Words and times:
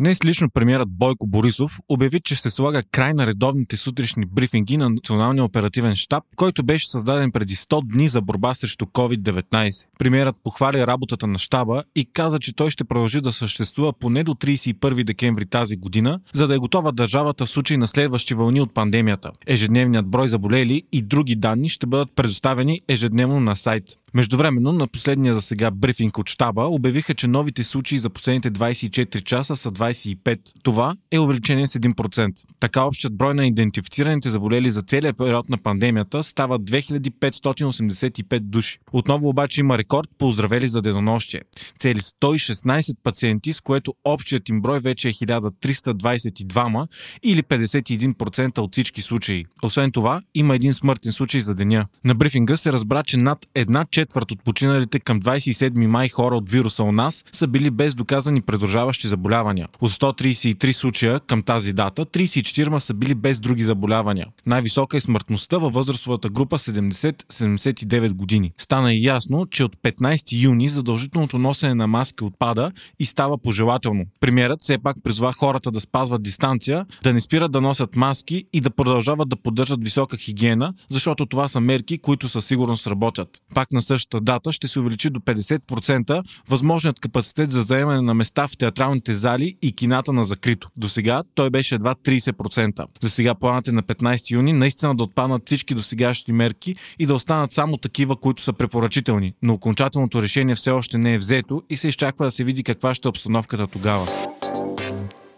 Днес 0.00 0.24
лично 0.24 0.50
премиерът 0.50 0.88
Бойко 0.90 1.26
Борисов 1.26 1.78
обяви, 1.88 2.20
че 2.20 2.34
ще 2.34 2.50
слага 2.50 2.82
край 2.92 3.14
на 3.14 3.26
редовните 3.26 3.76
сутрешни 3.76 4.26
брифинги 4.26 4.76
на 4.76 4.90
Националния 4.90 5.44
оперативен 5.44 5.94
штаб, 5.94 6.24
който 6.36 6.62
беше 6.62 6.90
създаден 6.90 7.32
преди 7.32 7.56
100 7.56 7.92
дни 7.92 8.08
за 8.08 8.20
борба 8.20 8.54
срещу 8.54 8.84
COVID-19. 8.84 9.88
Премиерът 9.98 10.36
похвали 10.44 10.86
работата 10.86 11.26
на 11.26 11.38
щаба 11.38 11.82
и 11.96 12.06
каза, 12.12 12.38
че 12.38 12.54
той 12.54 12.70
ще 12.70 12.84
продължи 12.84 13.20
да 13.20 13.32
съществува 13.32 13.92
поне 13.92 14.24
до 14.24 14.32
31 14.32 15.04
декември 15.04 15.46
тази 15.46 15.76
година, 15.76 16.20
за 16.32 16.46
да 16.46 16.54
е 16.54 16.58
готова 16.58 16.92
държавата 16.92 17.46
в 17.46 17.50
случай 17.50 17.76
на 17.76 17.88
следващи 17.88 18.34
вълни 18.34 18.60
от 18.60 18.74
пандемията. 18.74 19.30
Ежедневният 19.46 20.10
брой 20.10 20.28
заболели 20.28 20.82
и 20.92 21.02
други 21.02 21.36
данни 21.36 21.68
ще 21.68 21.86
бъдат 21.86 22.08
предоставени 22.14 22.80
ежедневно 22.88 23.40
на 23.40 23.56
сайт. 23.56 23.84
Междувременно, 24.14 24.72
на 24.72 24.86
последния 24.86 25.34
за 25.34 25.42
сега 25.42 25.70
брифинг 25.70 26.18
от 26.18 26.28
щаба 26.28 26.62
обявиха, 26.62 27.14
че 27.14 27.28
новите 27.28 27.64
случаи 27.64 27.98
за 27.98 28.10
последните 28.10 28.50
24 28.50 29.22
часа 29.22 29.56
са 29.56 29.70
25. 29.92 30.38
Това 30.62 30.94
е 31.10 31.18
увеличение 31.18 31.66
с 31.66 31.78
1%. 31.78 32.44
Така 32.60 32.82
общият 32.82 33.16
брой 33.16 33.34
на 33.34 33.46
идентифицираните 33.46 34.30
заболели 34.30 34.70
за 34.70 34.82
целия 34.82 35.12
период 35.12 35.48
на 35.48 35.58
пандемията 35.58 36.22
става 36.22 36.60
2585 36.60 38.40
души. 38.40 38.78
Отново 38.92 39.28
обаче 39.28 39.60
има 39.60 39.78
рекорд 39.78 40.08
по 40.18 40.28
оздравели 40.28 40.68
за 40.68 40.82
денонощие. 40.82 41.40
Цели 41.78 42.00
116 42.00 42.96
пациенти, 43.02 43.52
с 43.52 43.60
което 43.60 43.94
общият 44.04 44.48
им 44.48 44.60
брой 44.60 44.80
вече 44.80 45.08
е 45.08 45.12
1322 45.12 46.86
или 47.22 47.42
51% 47.42 48.58
от 48.58 48.72
всички 48.72 49.02
случаи. 49.02 49.44
Освен 49.62 49.92
това, 49.92 50.22
има 50.34 50.54
един 50.54 50.74
смъртен 50.74 51.12
случай 51.12 51.40
за 51.40 51.54
деня. 51.54 51.86
На 52.04 52.14
брифинга 52.14 52.56
се 52.56 52.72
разбра, 52.72 53.02
че 53.02 53.16
над 53.16 53.46
една 53.54 53.84
четвърт 53.90 54.30
от 54.30 54.44
починалите 54.44 55.00
към 55.00 55.20
27 55.20 55.86
май 55.86 56.08
хора 56.08 56.36
от 56.36 56.50
вируса 56.50 56.82
у 56.82 56.92
нас 56.92 57.24
са 57.32 57.46
били 57.46 57.70
без 57.70 57.94
доказани 57.94 58.42
придружаващи 58.42 59.08
заболявания. 59.08 59.68
От 59.80 59.90
133 59.90 60.72
случая 60.72 61.20
към 61.20 61.42
тази 61.42 61.72
дата, 61.72 62.06
34 62.06 62.78
са 62.78 62.94
били 62.94 63.14
без 63.14 63.40
други 63.40 63.64
заболявания. 63.64 64.26
Най-висока 64.46 64.96
е 64.96 65.00
смъртността 65.00 65.58
във 65.58 65.74
възрастовата 65.74 66.28
група 66.28 66.58
70-79 66.58 68.12
години. 68.12 68.52
Стана 68.58 68.94
и 68.94 69.04
ясно, 69.04 69.46
че 69.46 69.64
от 69.64 69.76
15 69.76 70.42
юни 70.42 70.68
задължителното 70.68 71.38
носене 71.38 71.74
на 71.74 71.86
маски 71.86 72.24
отпада 72.24 72.72
и 72.98 73.06
става 73.06 73.38
пожелателно. 73.38 74.04
Премьерът 74.20 74.62
все 74.62 74.78
пак 74.78 74.96
призва 75.04 75.32
хората 75.32 75.70
да 75.70 75.80
спазват 75.80 76.22
дистанция, 76.22 76.86
да 77.02 77.12
не 77.12 77.20
спират 77.20 77.52
да 77.52 77.60
носят 77.60 77.96
маски 77.96 78.44
и 78.52 78.60
да 78.60 78.70
продължават 78.70 79.28
да 79.28 79.36
поддържат 79.36 79.84
висока 79.84 80.16
хигиена, 80.16 80.74
защото 80.90 81.26
това 81.26 81.48
са 81.48 81.60
мерки, 81.60 81.98
които 81.98 82.28
със 82.28 82.46
сигурност 82.46 82.86
работят. 82.86 83.28
Пак 83.54 83.72
на 83.72 83.82
същата 83.82 84.20
дата 84.20 84.52
ще 84.52 84.68
се 84.68 84.80
увеличи 84.80 85.10
до 85.10 85.20
50% 85.20 86.22
възможният 86.48 87.00
капацитет 87.00 87.52
за 87.52 87.62
заемане 87.62 88.00
на 88.00 88.14
места 88.14 88.48
в 88.48 88.56
театралните 88.56 89.14
зали 89.14 89.56
и 89.64 89.72
кината 89.72 90.12
на 90.12 90.24
закрито. 90.24 90.68
До 90.76 90.88
сега 90.88 91.22
той 91.34 91.50
беше 91.50 91.74
едва 91.74 91.94
30%. 91.94 92.84
За 93.00 93.10
сега 93.10 93.34
планът 93.34 93.68
е 93.68 93.72
на 93.72 93.82
15 93.82 94.30
юни 94.30 94.52
наистина 94.52 94.94
да 94.94 95.04
отпаднат 95.04 95.42
всички 95.46 95.74
досегашни 95.74 96.34
мерки 96.34 96.76
и 96.98 97.06
да 97.06 97.14
останат 97.14 97.52
само 97.52 97.76
такива, 97.76 98.16
които 98.16 98.42
са 98.42 98.52
препоръчителни. 98.52 99.34
Но 99.42 99.52
окончателното 99.52 100.22
решение 100.22 100.54
все 100.54 100.70
още 100.70 100.98
не 100.98 101.14
е 101.14 101.18
взето 101.18 101.62
и 101.70 101.76
се 101.76 101.88
изчаква 101.88 102.24
да 102.24 102.30
се 102.30 102.44
види 102.44 102.62
каква 102.62 102.94
ще 102.94 103.08
е 103.08 103.10
обстановката 103.10 103.66
тогава. 103.66 104.33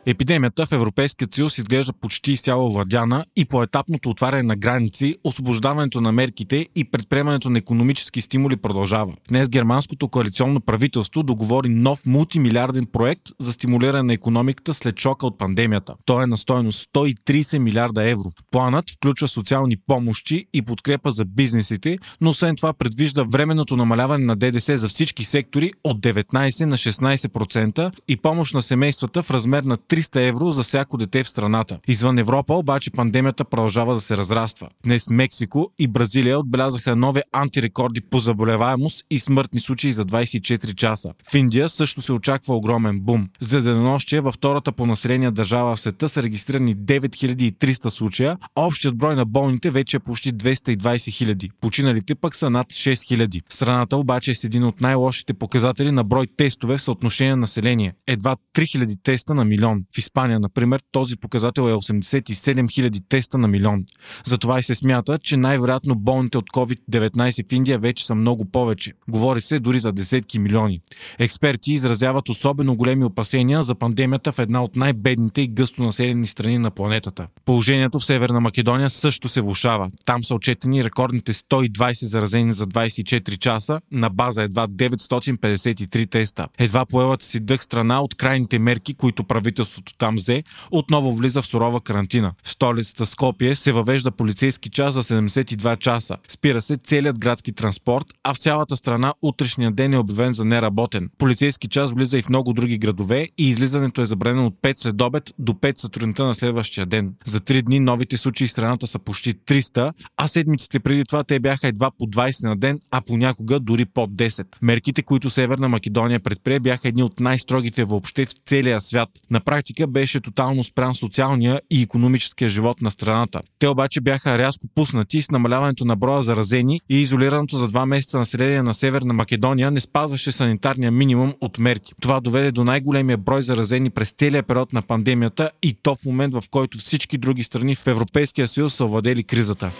Епидемията 0.08 0.66
в 0.66 0.72
Европейския 0.72 1.28
съюз 1.30 1.58
изглежда 1.58 1.92
почти 1.92 2.32
изцяло 2.32 2.70
владяна 2.70 3.24
и 3.36 3.44
по 3.44 3.62
етапното 3.62 4.10
отваряне 4.10 4.42
на 4.42 4.56
граници, 4.56 5.16
освобождаването 5.24 6.00
на 6.00 6.12
мерките 6.12 6.66
и 6.74 6.84
предприемането 6.84 7.50
на 7.50 7.58
економически 7.58 8.20
стимули 8.20 8.56
продължава. 8.56 9.12
Днес 9.28 9.48
германското 9.48 10.08
коалиционно 10.08 10.60
правителство 10.60 11.22
договори 11.22 11.68
нов 11.68 12.06
мултимилиарден 12.06 12.86
проект 12.86 13.22
за 13.40 13.52
стимулиране 13.52 14.02
на 14.02 14.12
економиката 14.12 14.74
след 14.74 15.00
шока 15.00 15.26
от 15.26 15.38
пандемията. 15.38 15.94
Той 16.04 16.22
е 16.22 16.26
на 16.26 16.36
стоеност 16.36 16.88
130 16.94 17.58
милиарда 17.58 18.08
евро. 18.08 18.30
Планът 18.50 18.90
включва 18.90 19.28
социални 19.28 19.76
помощи 19.86 20.46
и 20.52 20.62
подкрепа 20.62 21.10
за 21.10 21.24
бизнесите, 21.24 21.98
но 22.20 22.30
освен 22.30 22.56
това 22.56 22.72
предвижда 22.72 23.24
временното 23.30 23.76
намаляване 23.76 24.24
на 24.24 24.36
ДДС 24.36 24.76
за 24.76 24.88
всички 24.88 25.24
сектори 25.24 25.72
от 25.84 26.00
19 26.00 26.64
на 26.64 26.76
16% 26.76 27.92
и 28.08 28.16
помощ 28.16 28.54
на 28.54 28.62
семействата 28.62 29.22
в 29.22 29.30
размер 29.30 29.62
на 29.62 29.76
300 29.96 30.28
евро 30.28 30.50
за 30.50 30.62
всяко 30.62 30.96
дете 30.96 31.24
в 31.24 31.28
страната. 31.28 31.78
Извън 31.88 32.18
Европа 32.18 32.54
обаче 32.54 32.90
пандемията 32.90 33.44
продължава 33.44 33.94
да 33.94 34.00
се 34.00 34.16
разраства. 34.16 34.68
Днес 34.84 35.10
Мексико 35.10 35.70
и 35.78 35.88
Бразилия 35.88 36.38
отбелязаха 36.38 36.96
нови 36.96 37.20
антирекорди 37.32 38.00
по 38.00 38.18
заболеваемост 38.18 39.04
и 39.10 39.18
смъртни 39.18 39.60
случаи 39.60 39.92
за 39.92 40.04
24 40.04 40.74
часа. 40.74 41.12
В 41.30 41.34
Индия 41.34 41.68
също 41.68 42.02
се 42.02 42.12
очаква 42.12 42.56
огромен 42.56 43.00
бум. 43.00 43.28
За 43.40 43.62
денонощие 43.62 44.20
във 44.20 44.34
втората 44.34 44.72
по 44.72 44.86
население 44.86 45.30
държава 45.30 45.76
в 45.76 45.80
света 45.80 46.08
са 46.08 46.22
регистрирани 46.22 46.76
9300 46.76 47.88
случая, 47.88 48.36
а 48.56 48.66
общият 48.66 48.96
брой 48.96 49.16
на 49.16 49.24
болните 49.24 49.70
вече 49.70 49.96
е 49.96 50.00
почти 50.00 50.34
220 50.34 50.76
000. 50.76 51.50
Починалите 51.60 52.14
пък 52.14 52.36
са 52.36 52.50
над 52.50 52.66
6000. 52.66 53.42
Страната 53.48 53.96
обаче 53.96 54.30
е 54.30 54.34
с 54.34 54.44
един 54.44 54.64
от 54.64 54.80
най-лошите 54.80 55.34
показатели 55.34 55.92
на 55.92 56.04
брой 56.04 56.26
тестове 56.36 56.76
в 56.76 56.82
съотношение 56.82 57.36
на 57.36 57.36
население. 57.36 57.92
Едва 58.06 58.36
3000 58.54 59.02
теста 59.02 59.34
на 59.34 59.44
милион. 59.44 59.84
В 59.94 59.98
Испания, 59.98 60.41
например, 60.41 60.80
този 60.92 61.16
показател 61.16 61.62
е 61.62 61.72
87 61.72 62.64
000 62.64 63.02
теста 63.08 63.38
на 63.38 63.48
милион. 63.48 63.84
Затова 64.24 64.58
и 64.58 64.62
се 64.62 64.74
смята, 64.74 65.19
че 65.19 65.36
най-вероятно 65.36 65.94
болните 65.94 66.38
от 66.38 66.50
COVID-19 66.50 67.48
в 67.48 67.52
Индия 67.52 67.78
вече 67.78 68.06
са 68.06 68.14
много 68.14 68.44
повече. 68.44 68.92
Говори 69.08 69.41
се 69.41 69.58
дори 69.58 69.78
за 69.78 69.92
десетки 69.92 70.38
милиони. 70.38 70.80
Експерти 71.19 71.72
изразяват 71.72 72.28
особено 72.28 72.76
големи 72.76 73.04
опасения 73.04 73.62
за 73.62 73.74
пандемията 73.74 74.32
в 74.32 74.38
една 74.38 74.64
от 74.64 74.76
най-бедните 74.76 75.41
и 75.41 75.48
гъсто 75.48 75.82
населени 75.82 76.26
страни 76.26 76.58
на 76.58 76.70
планетата. 76.70 77.26
Положението 77.44 77.98
в 77.98 78.04
Северна 78.04 78.41
Македония 78.41 78.91
също 78.91 79.28
се 79.28 79.41
влушава. 79.41 79.88
Там 80.06 80.24
са 80.24 80.34
отчетени 80.34 80.84
рекордните 80.84 81.32
120 81.32 82.04
заразени 82.04 82.50
за 82.50 82.66
24 82.66 83.38
часа 83.38 83.80
на 83.92 84.10
база 84.10 84.42
едва 84.42 84.66
953 84.66 86.10
теста. 86.10 86.47
Едва 86.58 86.86
поелата 86.86 87.26
си 87.26 87.41
дъх 87.41 87.62
страна 87.64 88.00
от 88.00 88.14
крайните 88.14 88.58
мерки, 88.58 88.94
които 88.94 89.24
правителството 89.24 89.75
там 89.98 90.14
взе, 90.16 90.42
отново 90.70 91.12
влиза 91.12 91.42
в 91.42 91.47
сурова 91.47 91.81
карантина. 91.81 92.32
В 92.42 92.50
столицата 92.50 93.06
Скопие 93.06 93.54
се 93.54 93.72
въвежда 93.72 94.10
полицейски 94.10 94.70
час 94.70 94.94
за 94.94 95.03
72 95.03 95.78
часа. 95.78 96.16
Спира 96.28 96.62
се 96.62 96.76
целият 96.76 97.19
градски 97.19 97.53
транспорт, 97.53 98.06
а 98.25 98.34
в 98.34 98.38
цялата 98.38 98.76
страна 98.76 99.15
утрешния 99.22 99.70
ден 99.70 99.94
е 99.94 99.98
обявен 99.98 100.32
за 100.32 100.44
неработен. 100.44 101.10
Полицейски 101.19 101.69
час 101.69 101.92
влиза 101.92 102.19
и 102.19 102.22
в 102.22 102.28
много 102.28 102.53
други 102.53 102.78
градове 102.78 103.28
и 103.38 103.48
излизането 103.48 104.03
е 104.03 104.06
забранено 104.06 104.47
от 104.47 104.54
5 104.62 104.78
след 104.78 105.03
обед 105.03 105.31
до 105.38 105.53
5 105.53 105.81
сутринта 105.81 106.25
на 106.25 106.34
следващия 106.34 106.86
ден. 106.86 107.15
За 107.25 107.41
3 107.41 107.62
дни 107.62 107.81
новите 107.81 108.16
случаи 108.16 108.47
в 108.47 108.50
страната 108.50 108.86
са 108.86 108.98
почти 108.98 109.34
300, 109.34 109.92
а 110.16 110.28
седмиците 110.28 110.81
преди 110.81 111.04
това 111.04 111.25
те 111.25 111.41
бяха 111.41 111.69
едва 111.69 111.91
по 111.91 112.04
20 112.04 112.48
на 112.48 112.56
ден, 112.56 112.81
а 112.91 113.00
понякога 113.00 113.60
дори 113.60 113.84
под 113.84 114.10
10. 114.10 114.47
Мерките, 114.62 115.03
които 115.03 115.31
Северна 115.31 115.69
Македония 115.69 116.21
предприе, 116.21 116.60
бяха 116.60 116.89
едни 116.89 117.03
от 117.03 117.21
най-строгите 117.21 117.84
въобще 117.84 118.27
в 118.27 118.33
целия 118.47 118.80
свят. 118.80 119.09
На 119.30 119.41
практика 119.41 119.66
беше 119.89 120.21
тотално 120.21 120.65
спрян 120.65 120.95
социалния 120.95 121.60
и 121.71 121.83
економическия 121.83 122.48
живот 122.48 122.83
на 122.83 122.91
страната. 122.91 123.41
Те 123.59 123.68
обаче 123.68 124.01
бяха 124.01 124.39
рязко 124.39 124.66
пуснати 124.74 125.22
с 125.22 125.30
намаляването 125.30 125.84
на 125.84 125.97
броя 125.97 126.22
заразени 126.22 126.80
и 126.91 127.01
изолираното 127.01 127.57
за 127.57 127.68
два 127.68 127.86
месеца 127.86 128.18
население 128.18 128.63
на 128.63 128.74
Северна 128.74 129.15
Македония 129.15 129.71
не 129.71 129.80
спазваше 129.80 130.33
санитарния 130.33 130.92
минимум 130.92 131.34
от 131.41 131.59
мерки. 131.59 131.95
Това 132.01 132.21
доведе 132.21 132.53
до 132.53 132.65
най-големия 132.65 133.16
брой 133.16 133.42
заразени 133.42 133.91
през 133.91 134.13
целия 134.13 134.42
период 134.42 134.72
на 134.72 134.83
пандемията 134.83 135.51
и 135.63 135.77
то 135.83 135.95
в 135.95 136.04
момент, 136.07 136.34
в 136.34 136.45
който 136.51 136.78
всички 136.78 137.19
други 137.19 137.45
страни 137.45 137.74
в 137.74 137.86
Европейския 137.86 138.48
съюз 138.48 138.74
са 138.74 138.84
овладели 138.84 139.24
кризата. 139.24 139.71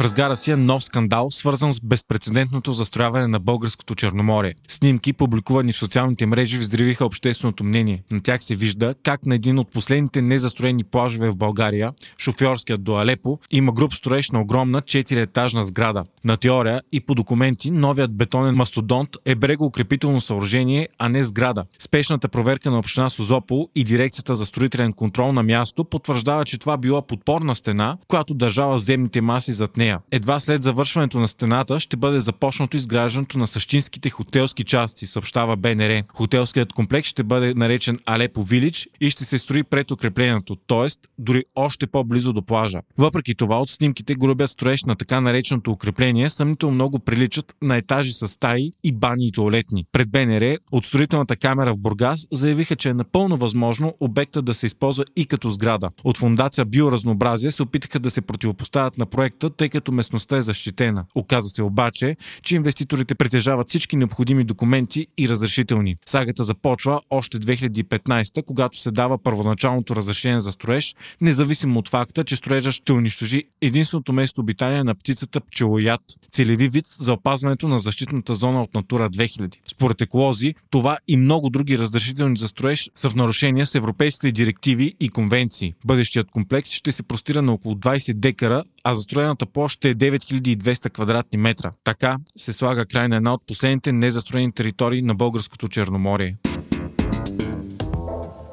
Разгара 0.00 0.36
си 0.36 0.50
е 0.50 0.56
нов 0.56 0.84
скандал, 0.84 1.30
свързан 1.30 1.72
с 1.72 1.80
безпредседентното 1.80 2.72
застрояване 2.72 3.26
на 3.26 3.40
българското 3.40 3.94
Черноморие. 3.94 4.54
Снимки, 4.68 5.12
публикувани 5.12 5.72
в 5.72 5.76
социалните 5.76 6.26
мрежи, 6.26 6.58
взривиха 6.58 7.04
общественото 7.04 7.64
мнение. 7.64 8.02
На 8.12 8.20
тях 8.20 8.44
се 8.44 8.56
вижда 8.56 8.94
как 9.02 9.26
на 9.26 9.34
един 9.34 9.58
от 9.58 9.70
последните 9.72 10.22
незастроени 10.22 10.84
плажове 10.84 11.30
в 11.30 11.36
България, 11.36 11.92
шофьорският 12.18 12.84
до 12.84 12.96
Алепо, 12.96 13.38
има 13.50 13.72
груп 13.72 13.94
строеж 13.94 14.30
на 14.30 14.40
огромна 14.40 14.82
4-етажна 14.82 15.62
сграда. 15.62 16.04
На 16.24 16.36
теория 16.36 16.82
и 16.92 17.00
по 17.00 17.14
документи 17.14 17.70
новият 17.70 18.16
бетонен 18.16 18.54
мастодонт 18.54 19.08
е 19.24 19.34
брегоукрепително 19.34 20.20
съоръжение, 20.20 20.88
а 20.98 21.08
не 21.08 21.24
сграда. 21.24 21.64
Спешната 21.78 22.28
проверка 22.28 22.70
на 22.70 22.78
община 22.78 23.10
Созопол 23.10 23.68
и 23.74 23.84
дирекцията 23.84 24.34
за 24.34 24.46
строителен 24.46 24.92
контрол 24.92 25.32
на 25.32 25.42
място 25.42 25.84
потвърждава, 25.84 26.44
че 26.44 26.58
това 26.58 26.76
била 26.76 27.02
подпорна 27.02 27.54
стена, 27.54 27.96
която 28.08 28.34
държава 28.34 28.78
земните 28.78 29.20
маси 29.20 29.52
зад 29.52 29.76
нея. 29.76 29.89
Едва 30.10 30.40
след 30.40 30.62
завършването 30.62 31.20
на 31.20 31.28
стената 31.28 31.80
ще 31.80 31.96
бъде 31.96 32.20
започнато 32.20 32.76
изграждането 32.76 33.38
на 33.38 33.46
същинските 33.46 34.10
хотелски 34.10 34.64
части, 34.64 35.06
съобщава 35.06 35.56
БНР. 35.56 36.02
Хотелският 36.14 36.72
комплекс 36.72 37.08
ще 37.08 37.22
бъде 37.22 37.54
наречен 37.54 37.98
Алепо 38.06 38.42
Вилич 38.42 38.88
и 39.00 39.10
ще 39.10 39.24
се 39.24 39.38
строи 39.38 39.62
пред 39.62 39.90
укреплението, 39.90 40.56
т.е. 40.56 40.86
дори 41.18 41.44
още 41.54 41.86
по-близо 41.86 42.32
до 42.32 42.42
плажа. 42.42 42.80
Въпреки 42.98 43.34
това, 43.34 43.60
от 43.60 43.70
снимките 43.70 44.14
грубият 44.14 44.50
строеж 44.50 44.84
на 44.84 44.96
така 44.96 45.20
нареченото 45.20 45.70
укрепление 45.70 46.30
съмнително 46.30 46.74
много 46.74 46.98
приличат 46.98 47.54
на 47.62 47.76
етажи 47.76 48.12
с 48.12 48.28
стаи 48.28 48.72
и 48.84 48.92
бани 48.92 49.26
и 49.26 49.32
туалетни. 49.32 49.84
Пред 49.92 50.10
БНР 50.10 50.56
от 50.72 50.86
строителната 50.86 51.36
камера 51.36 51.74
в 51.74 51.78
Бургас 51.78 52.26
заявиха, 52.32 52.76
че 52.76 52.88
е 52.88 52.94
напълно 52.94 53.36
възможно 53.36 53.94
обекта 54.00 54.42
да 54.42 54.54
се 54.54 54.66
използва 54.66 55.04
и 55.16 55.26
като 55.26 55.50
сграда. 55.50 55.90
От 56.04 56.18
фундация 56.18 56.64
Биоразнообразие 56.64 57.50
се 57.50 57.62
опитаха 57.62 58.00
да 58.00 58.10
се 58.10 58.20
противопоставят 58.20 58.98
на 58.98 59.06
проекта, 59.06 59.50
тъй 59.50 59.68
като 59.68 59.79
местността 59.88 60.36
е 60.36 60.42
защитена. 60.42 61.04
Оказа 61.14 61.48
се 61.48 61.62
обаче, 61.62 62.16
че 62.42 62.56
инвеститорите 62.56 63.14
притежават 63.14 63.68
всички 63.68 63.96
необходими 63.96 64.44
документи 64.44 65.06
и 65.18 65.28
разрешителни. 65.28 65.96
Сагата 66.06 66.44
започва 66.44 67.00
още 67.10 67.38
2015, 67.38 68.44
когато 68.44 68.78
се 68.78 68.90
дава 68.90 69.18
първоначалното 69.18 69.96
разрешение 69.96 70.40
за 70.40 70.52
строеж, 70.52 70.94
независимо 71.20 71.78
от 71.78 71.88
факта, 71.88 72.24
че 72.24 72.36
строежа 72.36 72.72
ще 72.72 72.92
унищожи 72.92 73.44
единственото 73.60 74.12
место 74.12 74.40
обитание 74.40 74.84
на 74.84 74.94
птицата 74.94 75.40
пчелоят, 75.40 76.00
целеви 76.32 76.68
вид 76.68 76.86
за 76.86 77.12
опазването 77.12 77.68
на 77.68 77.78
защитната 77.78 78.34
зона 78.34 78.62
от 78.62 78.74
Натура 78.74 79.10
2000. 79.10 79.56
Според 79.66 80.00
еколози, 80.00 80.54
това 80.70 80.98
и 81.08 81.16
много 81.16 81.50
други 81.50 81.78
разрешителни 81.78 82.36
за 82.36 82.48
строеж 82.48 82.90
са 82.94 83.10
в 83.10 83.14
нарушение 83.14 83.66
с 83.66 83.74
европейските 83.74 84.32
директиви 84.32 84.94
и 85.00 85.08
конвенции. 85.08 85.74
Бъдещият 85.84 86.30
комплекс 86.30 86.70
ще 86.70 86.92
се 86.92 87.02
простира 87.02 87.42
на 87.42 87.52
около 87.52 87.74
20 87.74 88.12
декара, 88.14 88.64
а 88.84 88.94
застроената 88.94 89.46
площ 89.46 89.84
е 89.84 89.94
9200 89.94 90.90
квадратни 90.90 91.38
метра. 91.38 91.72
Така 91.84 92.18
се 92.36 92.52
слага 92.52 92.86
край 92.86 93.08
на 93.08 93.16
една 93.16 93.34
от 93.34 93.46
последните 93.46 93.92
незастроени 93.92 94.52
територии 94.52 95.02
на 95.02 95.14
българското 95.14 95.68
Черноморие. 95.68 96.36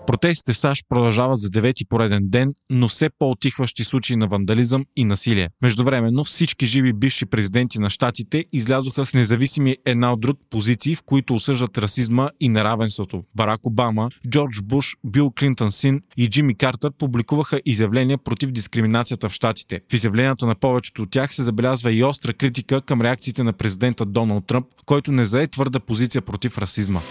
Протестите 0.07 0.53
в 0.53 0.57
САЩ 0.57 0.85
продължават 0.89 1.39
за 1.39 1.49
девети 1.49 1.85
пореден 1.85 2.29
ден, 2.29 2.53
но 2.69 2.87
все 2.87 3.09
по-отихващи 3.19 3.83
случаи 3.83 4.15
на 4.15 4.27
вандализъм 4.27 4.85
и 4.95 5.05
насилие. 5.05 5.49
Междувременно 5.61 6.23
всички 6.23 6.65
живи 6.65 6.93
бивши 6.93 7.25
президенти 7.25 7.79
на 7.79 7.89
щатите 7.89 8.45
излязоха 8.53 9.05
с 9.05 9.13
независими 9.13 9.75
една 9.85 10.13
от 10.13 10.19
друг 10.19 10.39
позиции, 10.49 10.95
в 10.95 11.03
които 11.05 11.35
осъждат 11.35 11.77
расизма 11.77 12.29
и 12.39 12.49
неравенството. 12.49 13.23
Барак 13.35 13.65
Обама, 13.65 14.09
Джордж 14.29 14.61
Буш, 14.63 14.95
Бил 15.03 15.31
Клинтън 15.39 15.71
син 15.71 16.01
и 16.17 16.29
Джимми 16.29 16.55
Картер 16.55 16.91
публикуваха 16.97 17.61
изявления 17.65 18.17
против 18.17 18.51
дискриминацията 18.51 19.29
в 19.29 19.33
щатите. 19.33 19.79
В 19.91 19.93
изявленията 19.93 20.45
на 20.45 20.55
повечето 20.55 21.01
от 21.01 21.11
тях 21.11 21.33
се 21.33 21.43
забелязва 21.43 21.93
и 21.93 22.03
остра 22.03 22.33
критика 22.33 22.81
към 22.81 23.01
реакциите 23.01 23.43
на 23.43 23.53
президента 23.53 24.05
Доналд 24.05 24.47
Тръмп, 24.47 24.67
който 24.85 25.11
не 25.11 25.25
зае 25.25 25.47
твърда 25.47 25.79
позиция 25.79 26.21
против 26.21 26.57
расизма. 26.57 27.01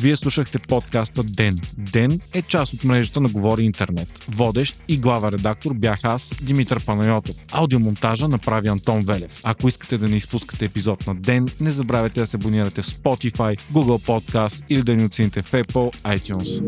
Вие 0.00 0.16
слушахте 0.16 0.58
подкаста 0.58 1.22
Ден. 1.24 1.56
Ден 1.78 2.20
е 2.34 2.42
част 2.42 2.72
от 2.72 2.84
мрежата 2.84 3.20
на 3.20 3.28
Говори 3.28 3.64
Интернет. 3.64 4.24
Водещ 4.28 4.82
и 4.88 4.96
глава 4.96 5.32
редактор 5.32 5.74
бях 5.74 6.00
аз, 6.02 6.34
Димитър 6.42 6.84
Панайотов. 6.84 7.36
Аудиомонтажа 7.52 8.28
направи 8.28 8.68
Антон 8.68 9.00
Велев. 9.00 9.40
Ако 9.44 9.68
искате 9.68 9.98
да 9.98 10.08
не 10.08 10.16
изпускате 10.16 10.64
епизод 10.64 11.06
на 11.06 11.14
Ден, 11.14 11.48
не 11.60 11.70
забравяйте 11.70 12.20
да 12.20 12.26
се 12.26 12.36
абонирате 12.36 12.82
в 12.82 12.86
Spotify, 12.86 13.60
Google 13.72 14.06
Podcast 14.06 14.64
или 14.68 14.82
да 14.82 14.96
ни 14.96 15.04
оцените 15.04 15.42
в 15.42 15.52
Apple 15.52 16.16
iTunes. 16.16 16.62